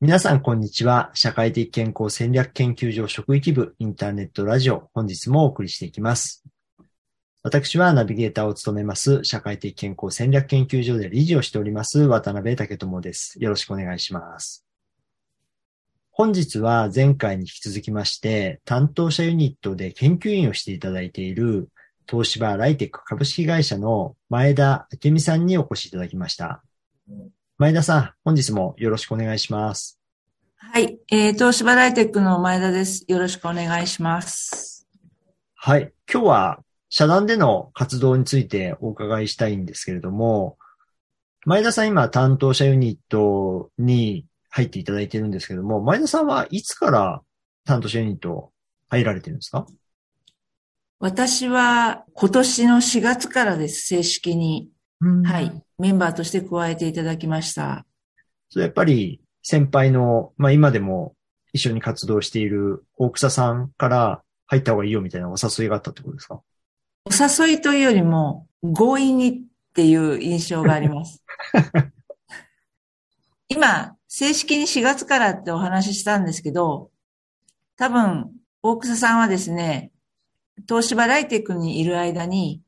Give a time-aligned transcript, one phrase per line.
[0.00, 1.12] 皆さん、こんにちは。
[1.14, 6.44] 社会的健康戦略研究所職域部インターネットラジオ、本日もお送りしていきます。
[7.44, 13.40] 私はナビゲーターを務めます、社会的健康戦略研究所で理事をしております、渡辺武智です。
[13.40, 14.66] よろしくお願いします。
[16.10, 21.70] 本日は前回に引き続きまして、担当者ユニットで研究員をしていただいている、
[22.10, 26.62] 東芝ライテック株式会社の前田明美さんにお越しいただきました。
[27.56, 30.00] 前田さん、本日もよろしくお願いします。
[30.56, 30.98] はい。
[31.08, 33.04] えー、東芝ライテックの前田です。
[33.06, 34.88] よろしくお願いします。
[35.54, 35.92] はい。
[36.12, 40.58] 今日は、社団での活動についてお伺いしたいんですけれども、
[41.46, 47.22] 前田さん今担当者ユニットに入っていただいてるんですけども、前田さんはいつから
[47.64, 48.50] 担当者ユニット
[48.88, 49.64] 入られてるんですか？
[50.98, 53.86] 私は今年の4月からです。
[53.86, 54.70] 正式に。
[55.24, 55.62] はい。
[55.78, 57.84] メンバーとして加えていただきました。
[58.48, 61.14] それやっぱり先輩の、まあ今でも
[61.52, 66.40] 一緒に活動している大草さんから入った方がいいよみたいなお誘いがあったってことですか？
[67.06, 69.40] お誘いというよりも、強引にっ
[69.74, 71.22] ていう印象があります。
[73.48, 76.90] 今、正式に4月からってお話ししたんですけど、
[77.76, 78.30] 多分、
[78.62, 79.90] 大草さんはですね、
[80.68, 82.62] 東芝ライテックにいる間に、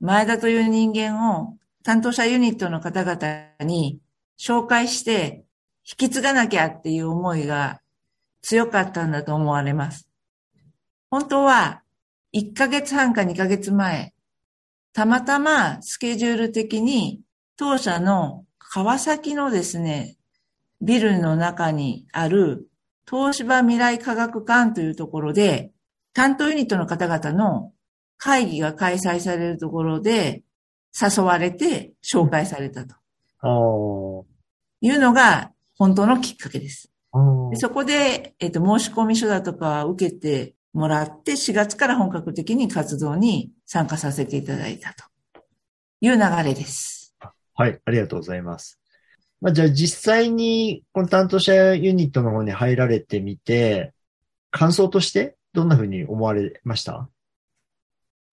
[0.00, 4.00] 前田という人間を担当者ユニットの方々に
[4.38, 5.44] 紹介して
[5.86, 7.80] 引き継がなきゃっていう思いが
[8.42, 10.08] 強かったんだと思われます。
[11.10, 11.82] 本当は
[12.34, 14.12] 1ヶ月半か2ヶ月前、
[14.92, 17.20] たまたまスケジュール的に
[17.56, 20.16] 当社の川崎のですね、
[20.80, 22.68] ビルの中にある
[23.08, 25.70] 東芝未来科学館というところで
[26.14, 27.72] 担当ユニットの方々の
[28.18, 30.42] 会議が開催されるところで
[30.98, 34.26] 誘われて紹介されたと
[34.80, 36.90] いうのが本当のきっかけです。
[37.54, 45.04] そこで、えっ、と、申込書だとか受けてもらって、4月から本格的に活動に参加させていただいたと
[46.00, 47.14] いう流れです。
[47.54, 48.80] はい、ありがとうございます。
[49.40, 53.92] まあ、じゃあ実際にこの担当者ユニットの方に入られてみて、
[54.50, 57.08] 感想としてどんな風に思われました？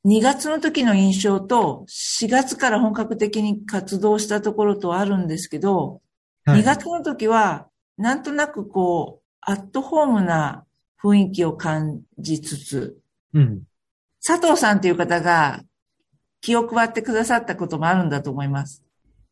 [0.06, 6.02] 2月の時の印象と4月から本格的に活動したところとあるんですけど、
[6.48, 7.68] 2月の時は
[7.98, 10.66] なんとなくこう、アットホームな
[11.04, 12.98] 雰囲気を感じつつ、
[13.34, 13.64] うん。
[14.26, 15.62] 佐藤さんという方が
[16.42, 18.84] 気を配ってくださったこともあるんだと思います。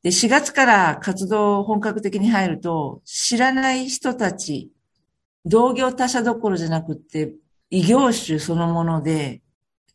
[0.04, 4.72] で、4月から活動本格的に入ると、知らない人たち、
[5.46, 7.34] 同業他社どころじゃなくって、
[7.70, 9.42] 異業種そのもので、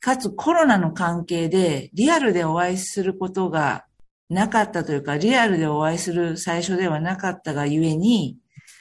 [0.05, 3.87] かつコロナの関係でリアルでお会いすることが
[4.29, 8.37] なかったというか、リアルでお会いする最初ではなかったがゆえに、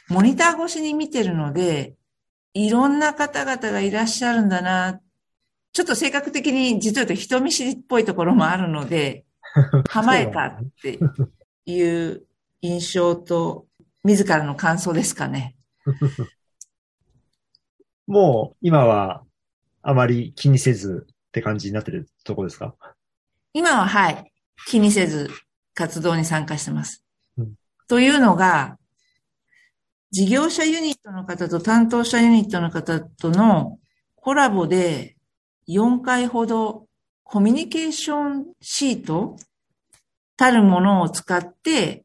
[0.10, 1.96] モニター越しに見てるので、
[2.54, 5.00] いろんな方々がいらっしゃるんだな。
[5.72, 9.24] ちょっと性格的に実は言うと人見知りっぽいところもあるので、
[9.88, 11.00] 構えかって
[11.66, 12.26] いう
[12.60, 13.66] 印象と、
[14.04, 15.56] 自らの感想ですかね。
[18.08, 19.24] もう今は
[19.82, 22.76] あまり気にせずって感じになってるとこですか？
[23.54, 24.32] 今ははい、
[24.68, 25.32] 気にせず
[25.74, 27.04] 活動に参加してます。
[27.40, 27.54] うん。
[27.88, 28.78] というのが、
[30.12, 33.80] 事業者ユニットの方と担当者ユニットの方との
[34.16, 35.16] コラボで
[35.68, 36.86] 4回ほど
[37.24, 39.38] コミュニケーションシート
[40.38, 42.04] たるものを使って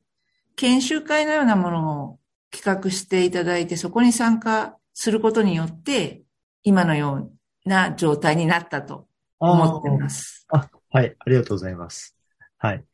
[0.57, 2.19] 研修会のようなものを
[2.51, 6.23] 企画していただいてそこに参加することによって
[6.63, 7.31] 今のよ
[7.67, 9.07] うな状態になったと
[9.39, 10.47] 思ってます。
[10.91, 12.17] はい、ありがとうございます。
[12.59, 12.85] はい。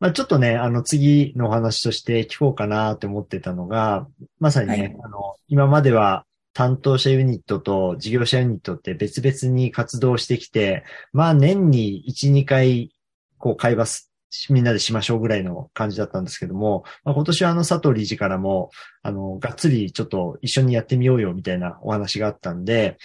[0.00, 4.06] まあ、ちょっとね、あの、次のお話として聞こうかなって思ってたのが、
[4.38, 12.92] まさにね、はいあの、今までは担当者ユニットと事業者ユニットって別々に活動してきて、まあ、年に1、2回、
[13.38, 14.08] こう、会話す
[14.50, 18.70] みんなでしましょうぐらいの感じだったんですけども、まあ、今年はあの、佐藤理事からも、
[19.02, 22.98] あの、がっつりちょっと一緒にやってみようよみたいなお話があったんで、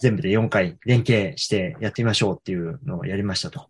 [0.00, 3.68] 全部で4回連携してやってみましょうっていうのをやりましたと。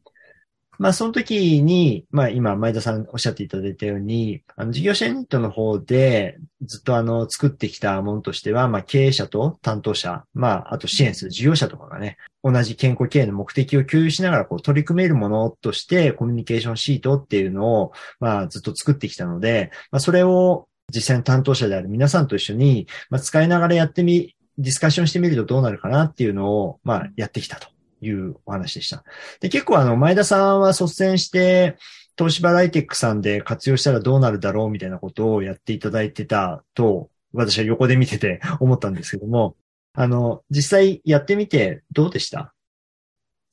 [0.80, 27.68] まあ、その時に、まあ、今、前田さんおっしゃっていただいたように、あの、事業者ユニットの方で、ずっとあの、作ってきたものとしては、まあ、経営者と担当者、まあ、あと支援する事業者とかがね、同じ健康経営の目的を共有しながら、こう、取り組めるものとして、コミュニケーションシートっていうのを、まあ、ずっと作ってきたので、まあ、それを実際の担当者である皆さんと一緒に、まあ、使いながらやってみ、ディスカッションしてみるとどうなるかなっていうのを、まあ、やってきたと
[28.00, 29.04] いうお話でした。
[29.40, 31.76] で、結構あの、前田さんは率先して、
[32.18, 39.56] 東芝ライテックさんで活用したらどうなるだろうみたいなことをやっていただいてたと、私は横で見てて思ったんですけども、
[39.94, 42.52] あの、実際やってみてどうでした？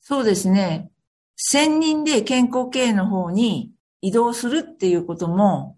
[0.00, 0.90] そうですね。
[1.36, 3.70] 専任で健康経営の方に
[4.02, 5.76] 移動するっていうことも、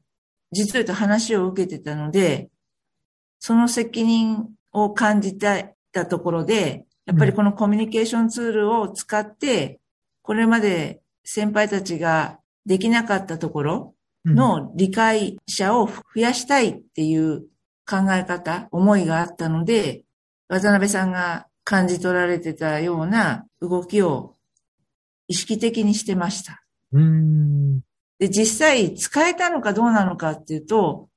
[0.51, 2.49] 実を言うと話を受けてたので、
[3.39, 5.75] その責任を感じた
[6.07, 9.81] ところで、やっぱりこのコミュニケーションツールを使って、
[10.23, 13.95] これまで先輩たちができなかったところ
[14.25, 17.43] の理解者を増やしたいっていう
[17.89, 20.05] 考え方、思いがあったので、
[20.49, 24.37] 渡辺さんが感じ取られてたような動きを
[25.29, 26.63] 意識的にしてました。
[26.93, 27.81] うん。
[28.19, 31.09] で、実際使えたのかどうなのかっていうと、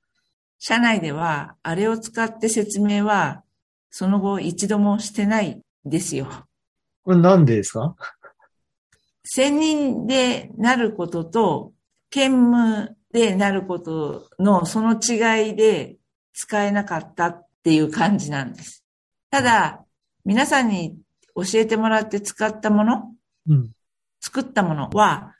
[0.65, 3.44] 社内ではあれを使って説明は
[3.92, 6.30] その後一度もしてないですよ。
[7.04, 7.98] これなんでですか？
[9.25, 11.74] 専任でなることと、
[12.10, 15.98] 兼務でなることのその違いで
[16.33, 18.86] 使えなかったっていう感じなんです。
[19.31, 19.83] ただ、
[20.24, 20.95] 皆さんに
[21.36, 23.12] 教えてもらって使ったもの、
[23.50, 23.71] うん、
[24.21, 25.33] 作ったものは、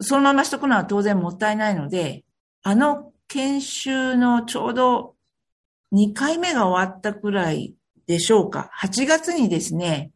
[0.00, 2.22] そのまましとくのは当然もったいないので、
[2.62, 5.14] あの研修のちょうど
[5.92, 7.74] 2回目が終わったくらい
[8.06, 8.70] でしょうか。
[8.80, 10.12] 8月にですね、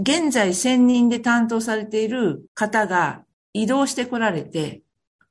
[0.00, 3.22] 現在専任で担当されている方が
[3.52, 4.82] 移動してこられて、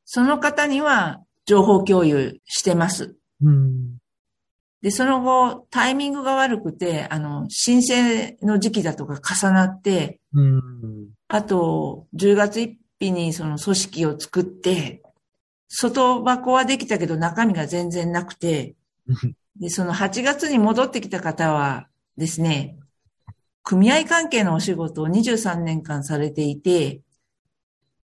[0.05, 3.17] その方には情報共有してます。
[3.41, 3.97] うん、
[4.81, 15.01] で、その後、タイミングが悪くて、あの、申請の時期だとか重なって、うん、あと、10月1日にその組織を作って、
[15.75, 18.75] 外箱はできたけど中身が全然なくて、
[19.59, 22.77] で、その8月に戻ってきた方はですね、
[23.63, 27.01] 組合関係のお仕事を23年間されていて、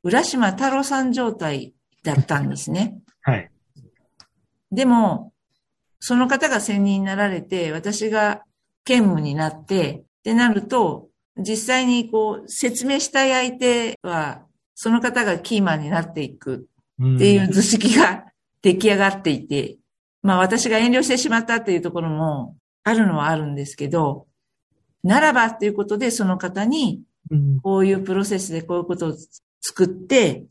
[0.01, 2.97] 浦島太郎さん状態だったんですね。
[3.21, 3.51] はい。
[4.71, 5.31] でも、
[5.99, 8.41] その方が専任になられて、私が
[8.85, 16.67] 兼務になって、ってなると、実際にこう、説明したい相手は、その方がキーマンになっていく
[17.15, 18.25] っていう図式が
[18.61, 19.77] 出来上がっていて、
[20.21, 24.27] まあ私が遠慮してしまったっていうところもあるのはあるんですけど、
[25.03, 27.01] ならばっていうことでその方に、
[27.63, 29.13] こういうプロセスでこういうことを
[29.61, 30.45] 作って、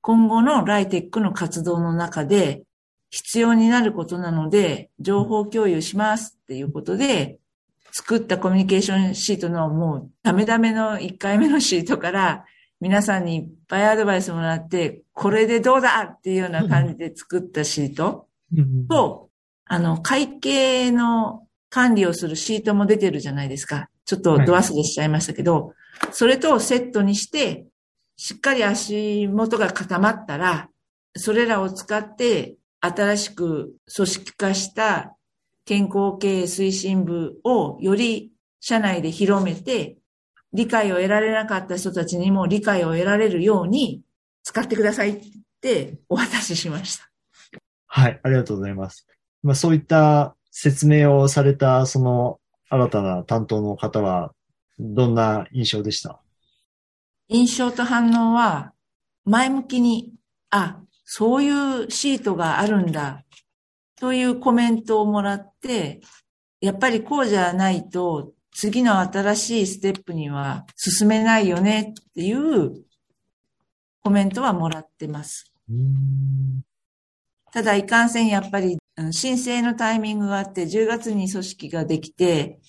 [0.00, 2.64] 今後のライテックの活動の中で
[3.10, 7.38] 必要になることなので、情報共有しますっていうことで、
[7.92, 12.44] 作ったコミュニケーションシートのもうダメダメの1回目のシートから
[12.82, 18.26] 皆さんにいっぱいアドバイスもらって、これでどうだっていうような感じで作ったシート。
[18.88, 19.30] と、
[19.66, 23.88] あの、会計の管理をするシートも出てるじゃないですか。
[24.04, 25.66] ちょっとド忘れしちゃいましたけど、
[26.00, 27.66] はい、それとセットにして、
[28.16, 30.68] しっかり足元が固まったら、
[31.14, 35.16] それらを使って新しく組織化した
[35.64, 39.98] 健康経営推進部をより社内で広めて、
[40.52, 44.02] 理解を得られなかった人たちにも理解を得られるように
[44.42, 45.20] 使ってくださいっ
[45.60, 47.10] てお渡ししました。
[47.86, 49.06] はい、ありがとうございます。
[49.42, 52.38] まあそういった説明をされたその
[52.68, 54.32] 新たな担当の方は
[54.78, 56.20] どんな印象でした？
[57.28, 58.72] 印象と反応は
[59.24, 60.12] 前向きに、
[60.50, 63.24] あ、そういうシートがあるんだ
[64.00, 66.00] というコメントをもらって、
[66.60, 72.84] やっぱりこうじゃないと次の新しいステップには進めないよねっていう
[74.02, 75.52] コメントはもらってます。
[77.52, 78.78] ただ、いかんせんやっぱり
[79.10, 82.60] 申請のタイミングがあって、10月に組織ができて、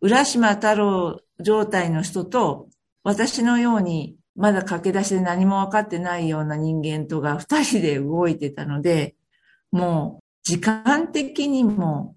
[0.00, 2.68] 浦島太郎状態の人と、
[3.04, 9.16] 私のようにまだ駆け出しで何も分かってないような人間とが二人で動いてたので、
[9.70, 12.16] もう時間的にも、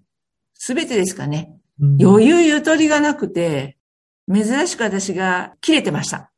[0.54, 1.56] すべてですかね。
[1.80, 3.76] 余裕ゆとりがなくて、
[4.32, 6.30] 珍しく私が切れてました。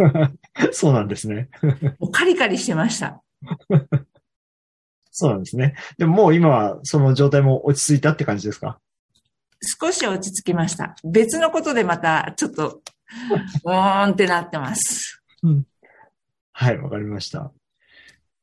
[0.72, 1.48] そうなんですね。
[1.98, 3.22] もうカリカリしてました。
[5.10, 5.74] そうなんですね。
[5.96, 8.78] でももう今はその状態も落ち着いたって感じですか？
[9.80, 10.94] 少し落ち着きました。
[11.04, 12.82] 別のことでまたちょっと、
[13.64, 15.22] うーんってなってます。
[15.42, 15.66] うん、
[16.52, 17.50] はい、わかりました。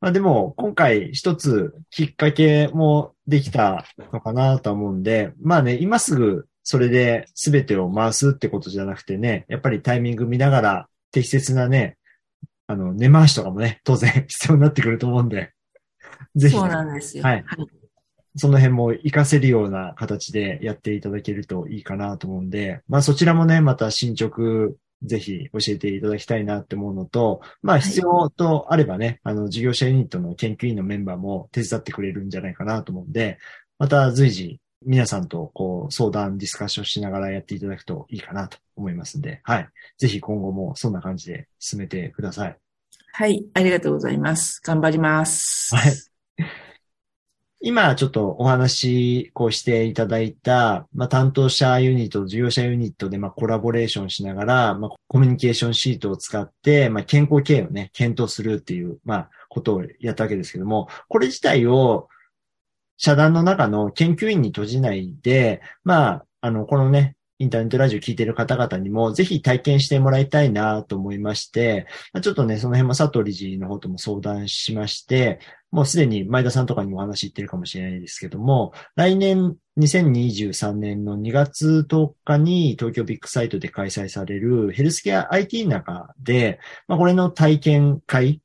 [0.01, 11.98] まあでも、今回一つきっかけもできたのかなと思うんで、まあね、今すぐそれで全てを回すってことじゃなくてね、やっぱりタイミング見ながら適切なね、
[12.65, 15.51] あの、根回しとかもね、当然 必要になってくると思うんで、
[16.36, 16.55] ぜひ。
[16.55, 17.24] そうなんですよ。
[17.24, 17.46] はい。
[18.38, 24.72] その辺も活かせるような形でやっていただけるといいかなと思うんで、まあそちらもね、また進捗
[25.03, 33.39] ぜひ教えていただきたいなって思うのと、まあ必要とあればね、はい、あの、事業者ユニットの研究員のメンバーも手伝ってくれるんじゃないかなと思うんで、
[33.79, 39.70] また随時皆さんとこう相談、ディスカッションしながらやっていただくといいかなと思いますんで、はい。
[39.98, 42.58] ぜひ今後もそんな感じで進めてください。
[43.13, 43.46] はい。
[43.53, 44.62] ありがとうございます。
[44.63, 45.75] 頑張ります。
[45.75, 46.11] はい。
[47.63, 62.10] 今ちょっとお話こうしていただいた、まあ、担当者ユニット、事業者ユニットでまあコラボレーションしながら、まあ、コミュニケーションシートを使って、まあ、健康経営をね、検討するっていう、まあ、ことをやったわけですけども、これ自体を
[62.98, 71.88] 社団の中の研究員に閉じないで、まあ、あの、このね、インターネットラジオ聞いてる方々にもぜひ体験してもらいたいなと思いまして、
[72.21, 75.39] ちょっとね、その辺も佐藤理事の方とも相談しまして、
[75.71, 88.39] もうすでに前田さんとかにもお話言ってるかもしれないですけども、来年2023年の2月10日に東京ビッグサイトで開催されるヘルスケア IT の中で、まあ、これの体験会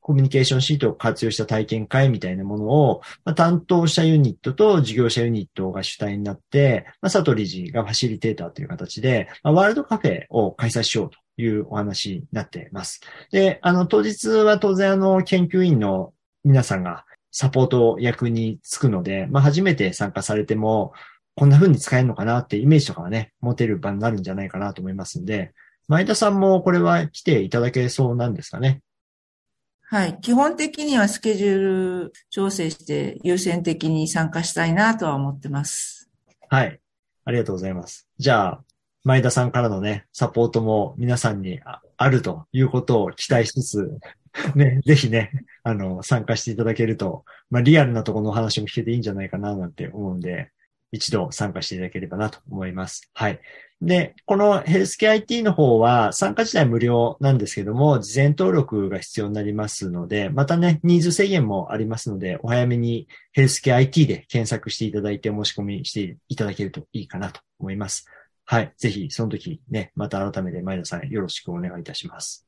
[0.00, 13.00] コミュニケーションシートを活用した体験会みたいなものを、まあ、担当者ユニットと事業者ユニットが主体になって、まあ、佐藤理事がファシリテーターという形で、まあ、ワールドカフェを開催しようというお話になっています。
[13.30, 16.12] で、あの、当日は当然あの、研究員の
[16.44, 20.92] 皆さんがサポート役につくので、まあ、初めて参加されても、
[21.36, 25.52] こんな風に使えるのかなってイメージとかはね、持てる場になるんじゃないかなと思いますんで、
[25.88, 28.80] 前田さんもこれは来ていただけそうなんですかね？
[29.92, 30.20] はい。
[30.20, 31.58] 基本的にはスケジュー
[32.04, 36.08] ル調整して優先的に参加したいなとは思ってます。
[36.48, 36.78] はい。
[37.24, 38.06] ありがとうございます。
[38.16, 38.64] じゃあ、
[39.02, 41.58] 前田さんからのね、サポートも皆さんに
[41.96, 43.98] あるということを期待しつつ、
[44.54, 45.32] ね、ぜひね、
[45.64, 50.52] あの、参加していただけると、まあ、リアルなところのお話も聞けていいんじゃないかな、なんて思うんで、
[50.92, 53.10] 一度参加していただければなと思います。
[53.14, 53.40] はい。
[53.82, 68.04] で、このヘルスケア IT の方は参加自体無料なんですけども、事前登録が必要になりますので、またね、ニーズ制限もありますので、お早めにヘルスケア IT で検索していただいて申し込みしていただけるといいかなと思います。
[68.44, 68.74] はい。
[68.76, 72.46] ぜひ、その時ね、また改めて前田さんよろしくお願いいたします。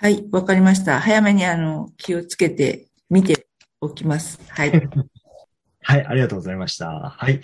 [0.00, 1.00] はい、わかりました。
[1.00, 3.48] 早めにあの、気をつけて見て
[3.80, 4.38] おきます。
[4.48, 4.70] はい。
[5.82, 6.88] はい、ありがとうございました。
[6.88, 7.40] はい。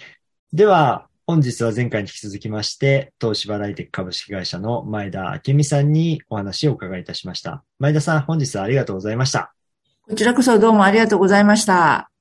[0.55, 7.65] では、本日は前回に引き続きまして、東芝ライテック株式会社の前田明美さんにお話をお伺いいたしました。
[7.81, 9.53] 前田さん、本日はありがとうございました。
[10.03, 12.14] こちらこそどうもありがとうございました。